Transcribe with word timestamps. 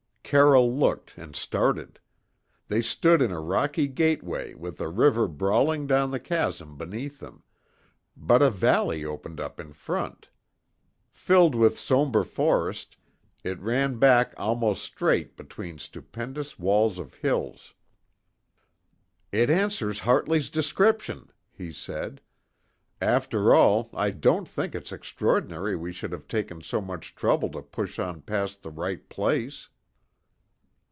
Carroll 0.23 0.73
looked 0.73 1.15
and 1.17 1.35
started. 1.35 1.99
They 2.69 2.81
stood 2.81 3.21
in 3.21 3.31
a 3.33 3.41
rocky 3.41 3.89
gateway 3.89 4.53
with 4.53 4.79
a 4.79 4.87
river 4.87 5.27
brawling 5.27 5.87
down 5.87 6.11
the 6.11 6.21
chasm 6.21 6.77
beneath 6.77 7.19
them; 7.19 7.43
but 8.15 8.41
a 8.41 8.49
valley 8.49 9.03
opened 9.03 9.41
up 9.41 9.59
in 9.59 9.73
front. 9.73 10.29
Filled 11.11 11.53
with 11.53 11.77
sombre 11.77 12.23
forest, 12.23 12.95
it 13.43 13.59
ran 13.59 13.99
back 13.99 14.33
almost 14.37 14.85
straight 14.85 15.35
between 15.35 15.77
stupendous 15.79 16.57
walls 16.57 16.97
of 16.97 17.15
hills. 17.15 17.73
"It 19.33 19.49
answers 19.49 19.99
Hartley's 19.99 20.49
description," 20.49 21.29
he 21.51 21.73
said. 21.73 22.21
"After 23.01 23.53
all, 23.53 23.89
I 23.93 24.11
don't 24.11 24.47
think 24.47 24.75
it's 24.75 24.93
extraordinary 24.93 25.75
we 25.75 25.91
should 25.91 26.13
have 26.13 26.29
taken 26.29 26.61
so 26.61 26.79
much 26.79 27.15
trouble 27.15 27.49
to 27.49 27.61
push 27.61 27.99
on 27.99 28.21
past 28.21 28.63
the 28.63 28.71
right 28.71 29.09
place." 29.09 29.67